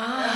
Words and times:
Ah! 0.00 0.27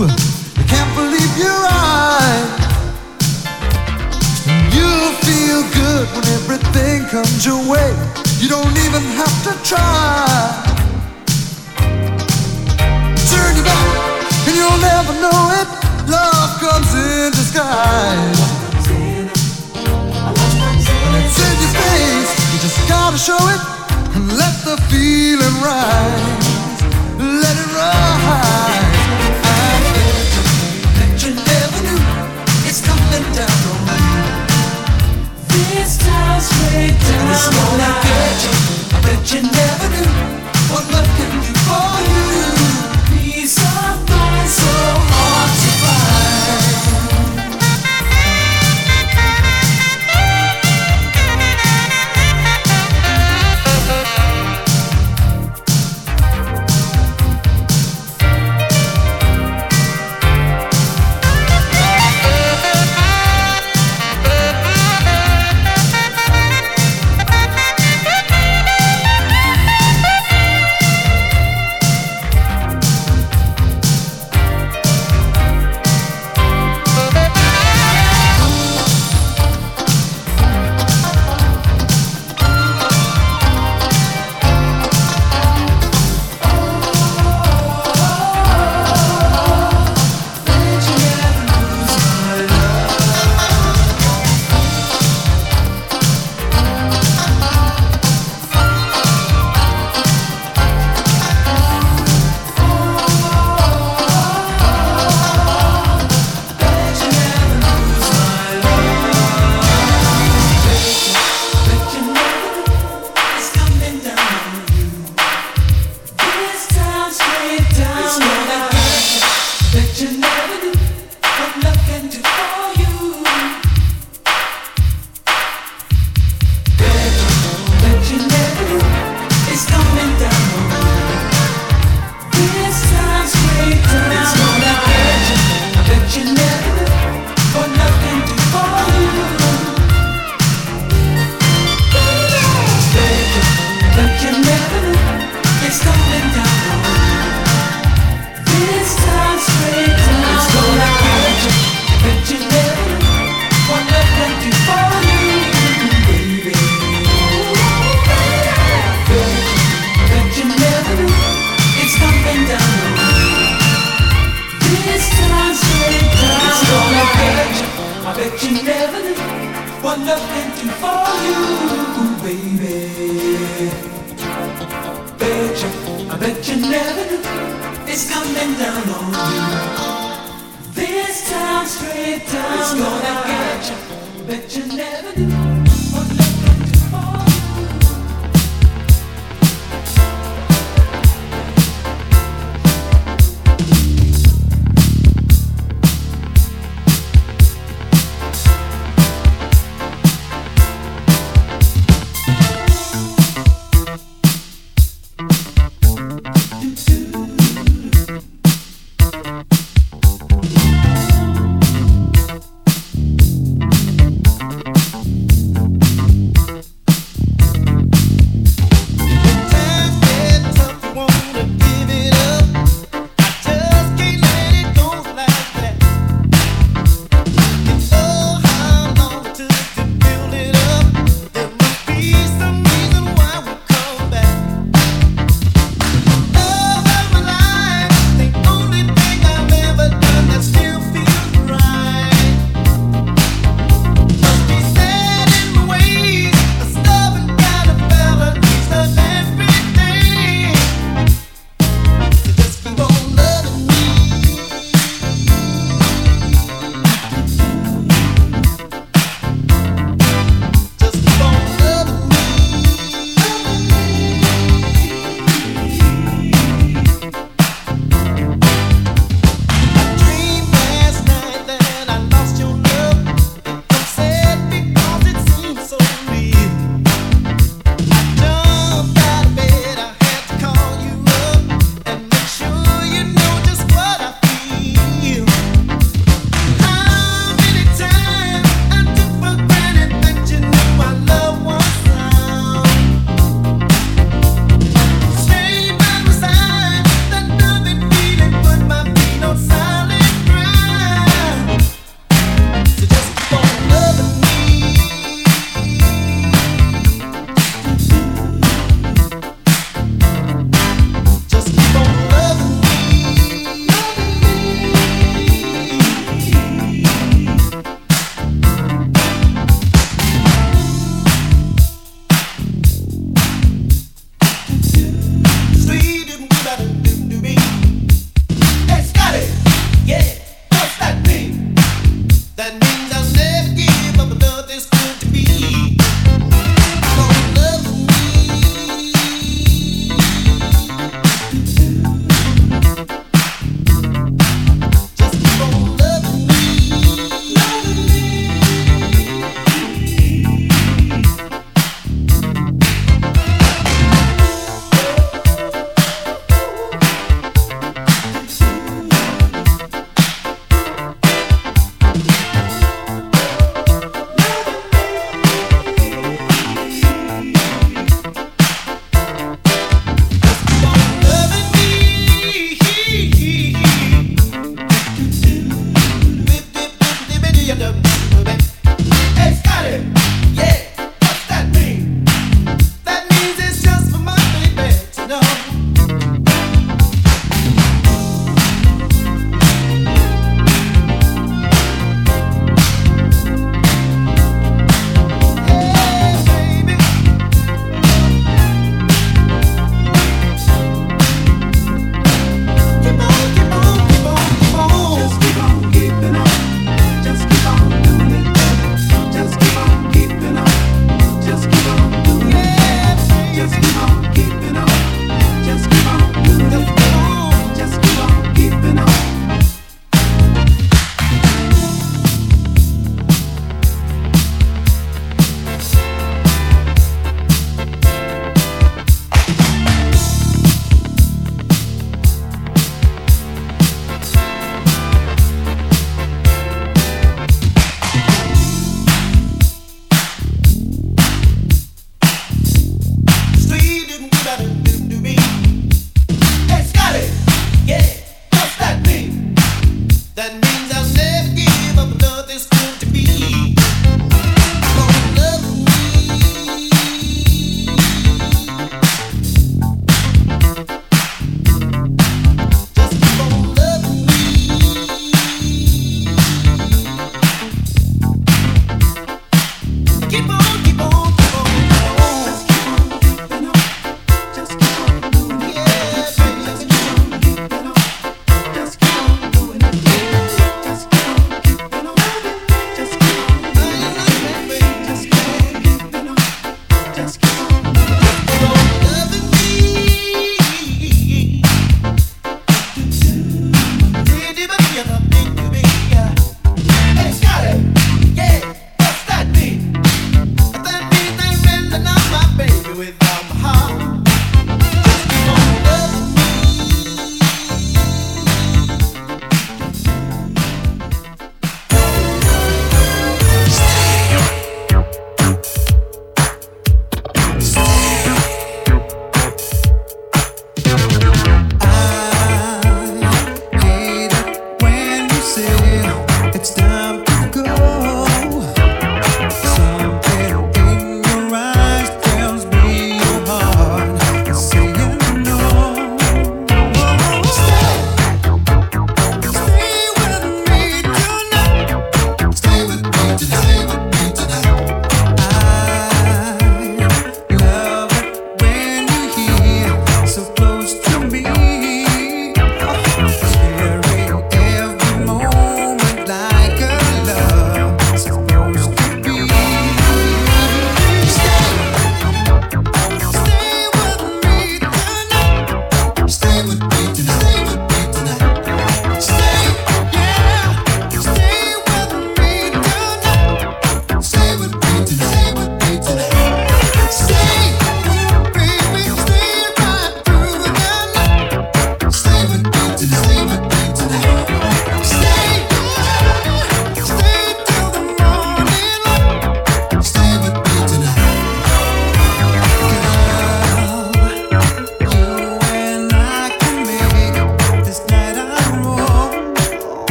I 0.00 0.64
can't 0.66 0.88
believe 0.96 1.36
your 1.36 1.60
eyes. 1.68 2.48
And 4.48 4.72
you'll 4.72 5.12
feel 5.20 5.60
good 5.76 6.08
when 6.16 6.24
everything 6.32 7.04
comes 7.12 7.44
your 7.44 7.60
way. 7.68 7.92
You 8.40 8.48
don't 8.48 8.72
even 8.86 9.02
have 9.20 9.36
to 9.44 9.52
try. 9.62 10.64
Turn 13.28 13.52
your 13.54 13.66
back, 13.68 14.48
and 14.48 14.56
you'll 14.56 14.80
never 14.80 15.12
know 15.20 15.60
it. 15.60 15.68
Love 16.08 16.50
comes 16.58 16.88
in 16.94 17.30
disguise. 17.32 18.40
It's 21.20 21.36
in 21.36 21.56
your 21.60 21.74
face. 21.84 22.32
You 22.52 22.58
just 22.64 22.80
gotta 22.88 23.18
show 23.18 23.42
it 23.54 23.60
and 24.16 24.24
let 24.40 24.54
the 24.64 24.80
feeling 24.88 25.56
rise. 25.60 26.48
Let 27.18 27.56
it 27.60 27.68
rise. 27.76 28.71
Down. 36.42 37.30
It's 37.30 37.46
gonna. 37.54 37.90
I 38.90 39.00
bet 39.04 39.32
you 39.32 39.42
never 39.42 39.88
knew 39.94 40.10
what 40.74 40.84
love 40.90 41.06
can 41.16 41.30
do 41.38 41.52
for 41.66 42.00
you. 42.00 42.01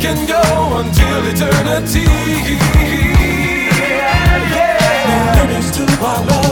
can 0.00 0.26
go 0.26 0.78
until 0.78 1.26
eternity. 1.26 2.04
Yeah, 3.70 4.08
yeah. 4.54 5.34
No 5.34 5.42
limits 5.44 5.70
to 5.76 5.82
our 6.04 6.24
love. 6.24 6.47